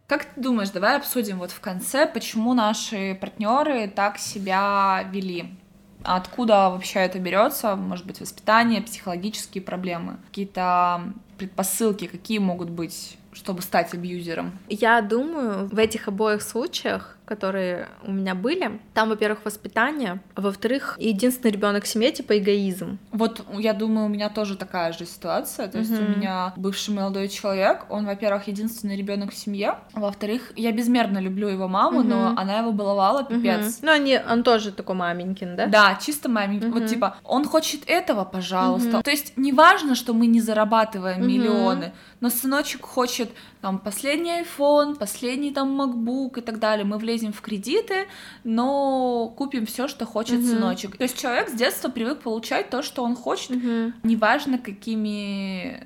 [0.08, 5.54] Как ты думаешь, давай обсудим вот в конце, почему наши партнеры так себя вели?
[6.02, 7.76] Откуда вообще это берется?
[7.76, 14.58] Может быть, воспитание, психологические проблемы, какие-то предпосылки, какие могут быть, чтобы стать абьюзером?
[14.70, 18.80] Я думаю, в этих обоих случаях которые у меня были.
[18.94, 22.98] Там, во-первых, воспитание, а во-вторых, единственный ребенок в семье, типа эгоизм.
[23.12, 25.68] Вот я думаю, у меня тоже такая же ситуация.
[25.68, 26.14] То есть mm-hmm.
[26.14, 31.18] у меня бывший молодой человек, он, во-первых, единственный ребенок в семье, а во-вторых, я безмерно
[31.18, 32.08] люблю его маму, mm-hmm.
[32.08, 33.60] но она его баловала пипец.
[33.60, 33.80] Mm-hmm.
[33.82, 35.66] Ну, они, он тоже такой маменькин, да?
[35.66, 36.72] Да, чисто маменькин.
[36.72, 39.02] Вот типа, он хочет этого, пожалуйста.
[39.02, 45.52] То есть неважно, что мы не зарабатываем миллионы, но сыночек хочет там последний iPhone, последний
[45.52, 46.84] там MacBook и так далее.
[46.84, 48.06] Мы влезем в кредиты,
[48.44, 50.46] но купим все, что хочет угу.
[50.46, 50.96] сыночек.
[50.96, 53.92] То есть человек с детства привык получать то, что он хочет, угу.
[54.02, 55.82] неважно какими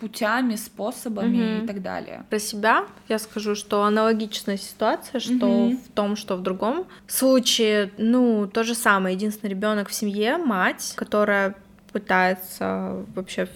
[0.00, 1.64] путями, способами угу.
[1.64, 2.24] и так далее.
[2.28, 5.76] Про себя я скажу, что аналогичная ситуация, что угу.
[5.76, 9.14] в том, что в другом случае, ну, то же самое.
[9.14, 11.54] Единственный ребенок в семье, мать, которая
[11.92, 13.48] пытается вообще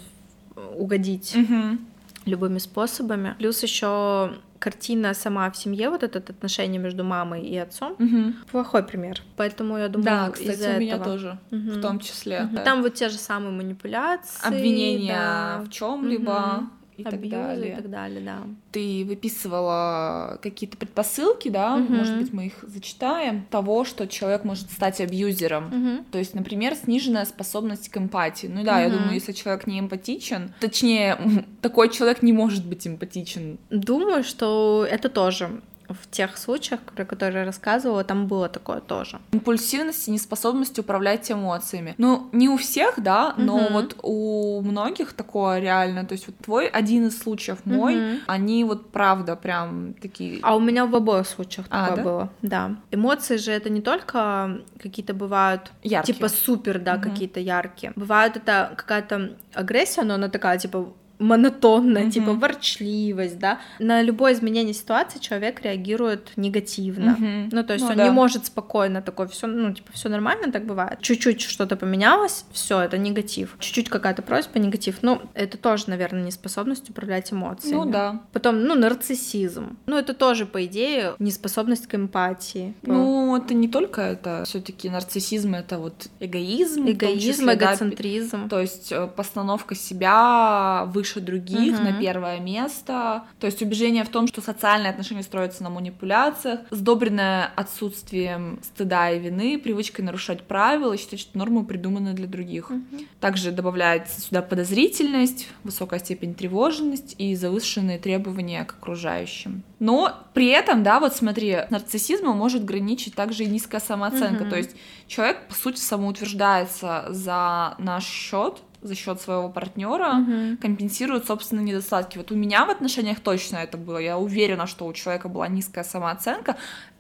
[0.77, 1.79] угодить угу.
[2.25, 3.35] Любыми способами.
[3.39, 8.35] Плюс еще картина сама в семье, вот это отношение между мамой и отцом, угу.
[8.51, 9.23] плохой пример.
[9.37, 11.13] Поэтому я думаю, да, кстати, из-за у меня этого...
[11.13, 11.71] тоже, угу.
[11.71, 12.43] в том числе.
[12.45, 12.63] Угу.
[12.63, 15.63] Там вот те же самые манипуляции, обвинения да.
[15.65, 16.59] в чем-либо.
[16.61, 17.73] Угу и так далее.
[17.73, 18.43] и так далее, да.
[18.73, 21.93] Ты выписывала какие-то предпосылки, да, угу.
[21.93, 25.67] может быть, мы их зачитаем, того, что человек может стать абьюзером.
[25.67, 26.05] Угу.
[26.13, 28.47] То есть, например, сниженная способность к эмпатии.
[28.47, 28.81] Ну да, угу.
[28.81, 31.19] я думаю, если человек не эмпатичен, точнее,
[31.61, 33.59] такой человек не может быть эмпатичен.
[33.71, 35.61] Думаю, что это тоже
[35.95, 39.21] в тех случаях, про которые я рассказывала, там было такое тоже.
[39.33, 41.95] Импульсивность и неспособность управлять эмоциями.
[41.99, 43.73] Ну, не у всех, да, но угу.
[43.73, 46.05] вот у многих такое реально.
[46.05, 48.21] То есть вот твой один из случаев, мой, угу.
[48.27, 50.41] они вот правда прям такие...
[50.43, 52.03] А у меня в обоих случаях а, такое да?
[52.03, 52.77] было, да.
[52.91, 55.73] Эмоции же это не только какие-то бывают...
[55.83, 56.15] Яркие.
[56.15, 57.03] Типа супер, да, угу.
[57.03, 57.93] какие-то яркие.
[57.97, 62.11] Бывает это какая-то агрессия, но она такая, типа, монотонная, mm-hmm.
[62.11, 63.61] типа ворчливость, да.
[63.79, 67.17] На любое изменение ситуации человек реагирует негативно.
[67.21, 67.49] Mm-hmm.
[67.53, 68.05] Ну, то есть ну, он да.
[68.05, 71.01] не может спокойно такой, все, ну, типа, все нормально, так бывает.
[71.01, 73.57] Чуть-чуть что-то поменялось, все, это негатив.
[73.59, 74.99] Чуть-чуть какая-то просьба, негатив.
[75.03, 77.75] Ну, это тоже, наверное, неспособность управлять эмоциями.
[77.75, 78.23] Ну, да.
[78.33, 79.79] Потом, ну, нарциссизм.
[79.87, 82.75] Ну, это тоже, по идее, неспособность к эмпатии.
[82.83, 86.89] Ну, это не только это, все-таки нарциссизм это вот эгоизм.
[86.89, 88.43] Эгоизм, числе, эгоцентризм.
[88.45, 91.85] Да, то есть э, постановка себя выше выше других, угу.
[91.85, 93.25] на первое место.
[93.39, 99.19] То есть убеждение в том, что социальные отношения строятся на манипуляциях, сдобренное отсутствием стыда и
[99.19, 102.71] вины, привычкой нарушать правила, считать, что нормы придуманы для других.
[102.71, 103.05] Угу.
[103.21, 109.63] Также добавляется сюда подозрительность, высокая степень тревожности и завышенные требования к окружающим.
[109.79, 114.43] Но при этом, да, вот смотри, нарциссизмом может граничить также и низкая самооценка.
[114.43, 114.51] Угу.
[114.51, 120.57] То есть человек, по сути, самоутверждается за наш счет, за счет своего партнера угу.
[120.61, 122.19] компенсирует собственные недостатки.
[122.19, 123.99] Вот у меня в отношениях точно это было.
[123.99, 126.57] Я уверена, что у человека была низкая самооценка,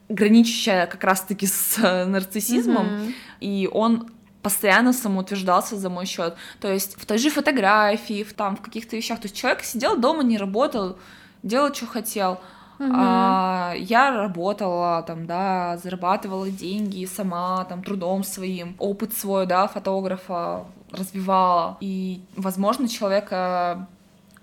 [0.08, 3.12] граничащая как раз-таки с э, нарциссизмом, угу.
[3.40, 4.10] и он
[4.42, 6.34] постоянно самоутверждался за мой счет.
[6.60, 9.20] То есть в той же фотографии, в, там, в каких-то вещах.
[9.20, 10.98] То есть человек сидел дома, не работал,
[11.42, 12.40] делал, что хотел.
[12.80, 12.90] Uh-huh.
[12.94, 20.64] А, я работала там, да, зарабатывала деньги сама, там, трудом своим, опыт свой, да, фотографа
[20.90, 21.76] развивала.
[21.80, 23.86] И, возможно, человека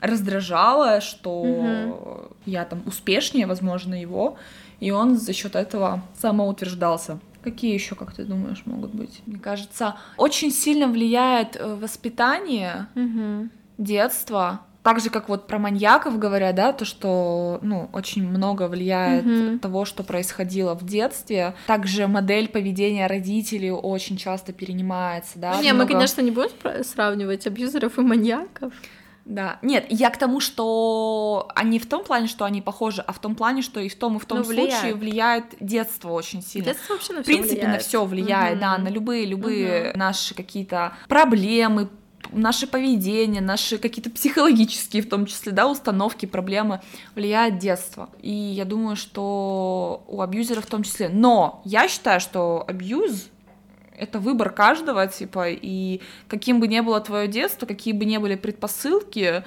[0.01, 2.31] раздражало, что uh-huh.
[2.45, 4.37] я там успешнее, возможно, его,
[4.79, 7.17] и он за счет этого самоутверждался.
[7.43, 9.21] Какие еще, как ты думаешь, могут быть?
[9.25, 13.49] Мне кажется, очень сильно влияет э, воспитание, uh-huh.
[13.79, 19.25] детство, так же, как вот про маньяков говорят, да, то, что, ну, очень много влияет
[19.25, 19.59] mm-hmm.
[19.59, 21.55] того, что происходило в детстве.
[21.67, 25.59] Также модель поведения родителей очень часто перенимается, да.
[25.61, 25.87] Не, много...
[25.87, 26.51] мы, конечно, не будем
[26.85, 28.71] сравнивать абьюзеров и маньяков.
[29.25, 29.59] Да.
[29.61, 33.35] Нет, я к тому, что они в том плане, что они похожи, а в том
[33.35, 36.67] плане, что и в том, и в том ну, случае влияет детство очень сильно.
[36.67, 37.73] Детство вообще на В принципе, влияет.
[37.73, 38.61] на все влияет, угу.
[38.61, 39.99] да, на любые, любые угу.
[39.99, 41.89] наши какие-то проблемы,
[42.31, 46.81] наше поведение, наши какие-то психологические, в том числе, да, установки, проблемы
[47.15, 48.09] влияет детство.
[48.21, 51.09] И я думаю, что у абьюзера в том числе.
[51.09, 53.29] Но я считаю, что абьюз
[53.97, 58.35] это выбор каждого, типа, и каким бы ни было твое детство, какие бы ни были
[58.35, 59.43] предпосылки,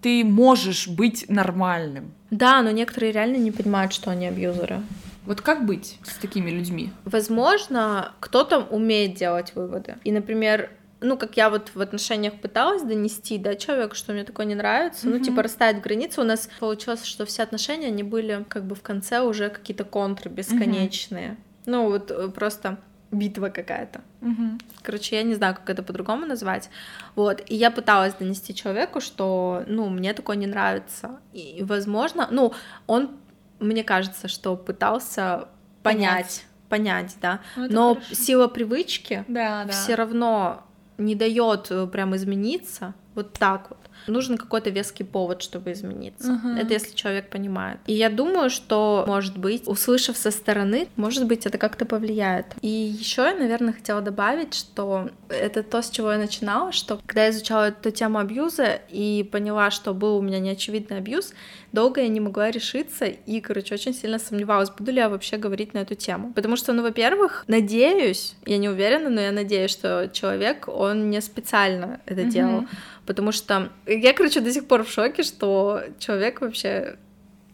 [0.00, 2.12] ты можешь быть нормальным.
[2.30, 4.82] Да, но некоторые реально не понимают, что они абьюзеры.
[5.26, 6.90] Вот как быть с такими людьми?
[7.04, 9.96] Возможно, кто-то умеет делать выводы.
[10.02, 10.70] И, например,
[11.00, 15.06] ну, как я вот в отношениях пыталась донести, да, человеку, что мне такое не нравится,
[15.06, 15.18] mm-hmm.
[15.18, 18.82] ну, типа, расставить границы, у нас получилось, что все отношения, они были как бы в
[18.82, 21.30] конце уже какие-то контры бесконечные.
[21.30, 21.36] Mm-hmm.
[21.66, 22.78] Ну, вот э, просто
[23.10, 24.02] битва какая-то.
[24.22, 24.58] Угу.
[24.82, 26.70] Короче, я не знаю, как это по-другому назвать.
[27.16, 31.20] Вот, и я пыталась донести человеку, что, ну, мне такое не нравится.
[31.32, 32.54] И, возможно, ну,
[32.86, 33.10] он,
[33.58, 35.48] мне кажется, что пытался
[35.82, 37.40] понять, понять, понять да.
[37.56, 38.14] Ну, Но хорошо.
[38.14, 39.72] сила привычки да, да.
[39.72, 40.64] все равно
[41.00, 43.78] не дает э, прям измениться вот так вот.
[44.06, 46.32] Нужен какой-то веский повод, чтобы измениться.
[46.32, 46.58] Uh-huh.
[46.58, 47.78] Это если человек понимает.
[47.86, 52.46] И я думаю, что, может быть, услышав со стороны, может быть, это как-то повлияет.
[52.62, 57.24] И еще я, наверное, хотела добавить, что это то, с чего я начинала, что когда
[57.24, 61.34] я изучала эту тему абьюза и поняла, что был у меня неочевидный абьюз,
[61.72, 65.74] долго я не могла решиться и, короче, очень сильно сомневалась, буду ли я вообще говорить
[65.74, 66.32] на эту тему.
[66.34, 71.20] Потому что, ну, во-первых, надеюсь, я не уверена, но я надеюсь, что человек, он не
[71.20, 72.30] специально это mm-hmm.
[72.30, 72.64] делал.
[73.06, 76.96] Потому что я, короче, до сих пор в шоке, что человек вообще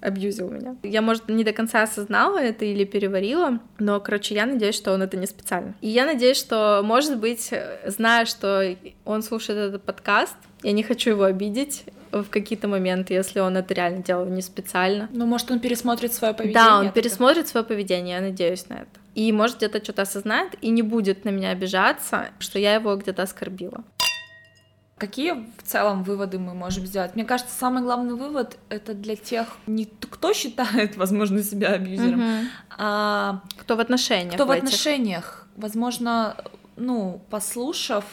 [0.00, 0.76] абьюзил меня.
[0.82, 5.02] Я, может, не до конца осознала это или переварила, но, короче, я надеюсь, что он
[5.02, 5.74] это не специально.
[5.80, 7.52] И я надеюсь, что, может быть,
[7.84, 13.40] зная, что он слушает этот подкаст, я не хочу его обидеть, в какие-то моменты, если
[13.40, 15.08] он это реально делал не специально.
[15.12, 16.64] Ну, может, он пересмотрит свое поведение.
[16.64, 19.00] Да, он пересмотрит свое поведение, я надеюсь на это.
[19.14, 23.22] И, может, где-то что-то осознает и не будет на меня обижаться, что я его где-то
[23.22, 23.82] оскорбила.
[24.98, 27.14] Какие в целом выводы мы можем сделать?
[27.14, 32.46] Мне кажется, самый главный вывод это для тех, не кто считает, возможно, себя абьюзером, угу.
[32.78, 34.34] а кто в отношениях.
[34.34, 35.46] Кто в, в отношениях.
[35.56, 36.36] Возможно,
[36.76, 38.04] ну, послушав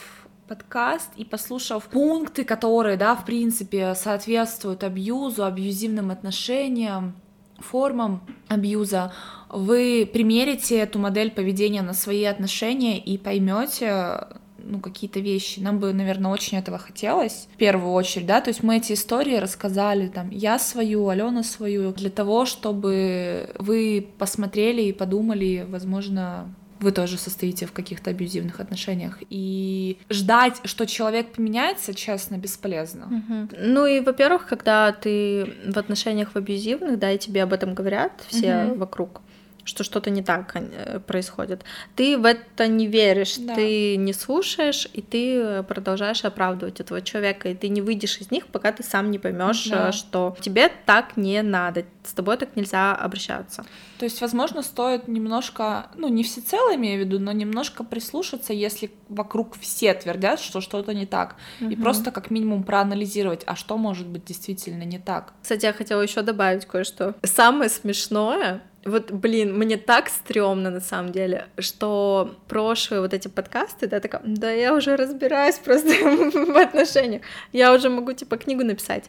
[0.47, 7.15] подкаст и послушав пункты, которые, да, в принципе, соответствуют абьюзу, абьюзивным отношениям,
[7.59, 9.13] формам абьюза,
[9.49, 14.27] вы примерите эту модель поведения на свои отношения и поймете,
[14.57, 15.59] ну, какие-то вещи.
[15.59, 19.35] Нам бы, наверное, очень этого хотелось, в первую очередь, да, то есть мы эти истории
[19.35, 26.91] рассказали, там, я свою, Алена свою, для того, чтобы вы посмотрели и подумали, возможно, вы
[26.91, 29.17] тоже состоите в каких-то абьюзивных отношениях.
[29.29, 33.05] И ждать, что человек поменяется, честно, бесполезно.
[33.05, 33.57] Угу.
[33.57, 38.11] Ну и, во-первых, когда ты в отношениях в абьюзивных, да, и тебе об этом говорят
[38.27, 38.79] все угу.
[38.79, 39.21] вокруг,
[39.63, 41.63] что что-то не так э, происходит.
[41.95, 43.55] Ты в это не веришь, да.
[43.55, 48.47] ты не слушаешь, и ты продолжаешь оправдывать этого человека, и ты не выйдешь из них,
[48.47, 49.91] пока ты сам не поймешь, да.
[49.91, 53.65] что тебе так не надо, с тобой так нельзя обращаться.
[53.99, 58.91] То есть, возможно, стоит немножко, ну, не всецело имею в виду, но немножко прислушаться, если
[59.09, 61.35] вокруг все твердят, что что-то не так.
[61.61, 61.69] Угу.
[61.69, 65.33] И просто как минимум проанализировать, а что может быть действительно не так.
[65.41, 67.15] Кстати, я хотела еще добавить кое-что.
[67.23, 73.87] Самое смешное, вот, блин, мне так стрёмно на самом деле, что прошлые вот эти подкасты,
[73.87, 75.87] да, такая, да я уже разбираюсь просто
[76.33, 77.21] в отношениях,
[77.53, 79.05] я уже могу, типа, книгу написать.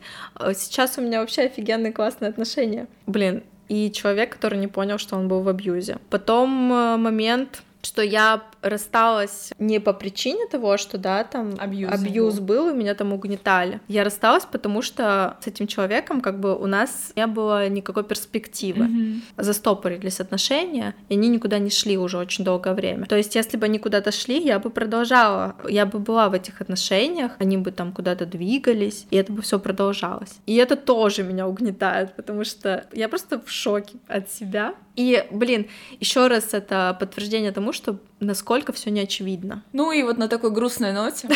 [0.55, 2.84] Сейчас у меня вообще офигенные классные отношения.
[3.07, 5.99] Блин, и человек, который не понял, что он был в абьюзе.
[6.11, 12.41] Потом э, момент что я рассталась не по причине того, что, да, там абьюз, абьюз
[12.41, 12.71] был.
[12.71, 13.81] и меня там угнетали.
[13.89, 18.87] Я рассталась, потому что с этим человеком как бы у нас не было никакой перспективы.
[18.87, 19.21] Mm-hmm.
[19.37, 23.07] Застопорились отношения, и они никуда не шли уже очень долгое время.
[23.07, 26.61] То есть, если бы они куда-то шли, я бы продолжала, я бы была в этих
[26.61, 30.39] отношениях, они бы там куда-то двигались, и это бы все продолжалось.
[30.47, 35.67] И это тоже меня угнетает, потому что я просто в шоке от себя, и, блин,
[36.01, 39.65] еще раз это подтверждение тому, что насколько все не очевидно.
[39.73, 41.29] Ну и вот на такой грустной ноте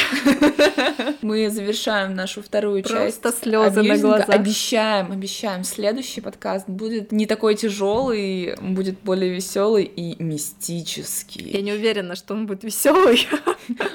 [1.23, 3.21] мы завершаем нашу вторую часть.
[3.21, 4.29] Просто слезы на глазах.
[4.29, 11.51] Обещаем, обещаем, следующий подкаст будет не такой тяжелый, будет более веселый и мистический.
[11.51, 13.27] Я не уверена, что он будет веселый.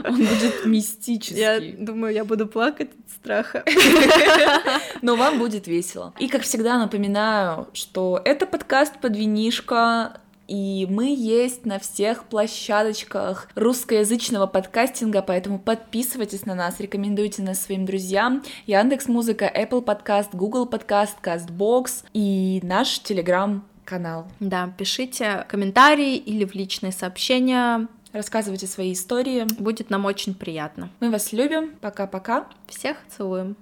[0.06, 1.40] Он будет мистический.
[1.40, 3.64] Я думаю, я буду плакать от страха.
[5.02, 6.14] Но вам будет весело.
[6.20, 9.16] И, как всегда, напоминаю, что это подкаст под
[9.54, 17.62] винишко и мы есть на всех площадочках русскоязычного подкастинга, поэтому подписывайтесь на нас, рекомендуйте нас
[17.62, 18.44] своим друзьям.
[18.68, 24.28] Яндекс Музыка, Apple Podcast, Google Podcast, CastBox и наш Telegram канал.
[24.42, 27.88] Да, пишите комментарии или в личные сообщения.
[28.12, 29.48] Рассказывайте свои истории.
[29.60, 30.90] Будет нам очень приятно.
[31.00, 31.72] Мы вас любим.
[31.80, 32.48] Пока-пока.
[32.68, 33.56] Всех целуем.